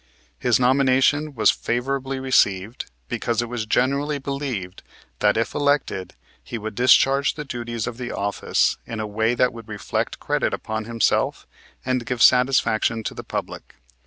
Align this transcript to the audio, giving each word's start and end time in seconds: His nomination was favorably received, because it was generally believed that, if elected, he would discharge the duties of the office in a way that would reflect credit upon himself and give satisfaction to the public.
His 0.39 0.59
nomination 0.59 1.35
was 1.35 1.51
favorably 1.51 2.19
received, 2.19 2.89
because 3.07 3.39
it 3.39 3.47
was 3.49 3.67
generally 3.67 4.17
believed 4.17 4.81
that, 5.19 5.37
if 5.37 5.53
elected, 5.53 6.15
he 6.43 6.57
would 6.57 6.73
discharge 6.73 7.35
the 7.35 7.45
duties 7.45 7.85
of 7.85 7.97
the 7.99 8.09
office 8.11 8.77
in 8.87 8.99
a 8.99 9.05
way 9.05 9.35
that 9.35 9.53
would 9.53 9.67
reflect 9.67 10.19
credit 10.19 10.55
upon 10.55 10.85
himself 10.85 11.45
and 11.85 12.03
give 12.03 12.23
satisfaction 12.23 13.03
to 13.03 13.13
the 13.13 13.23
public. 13.23 13.75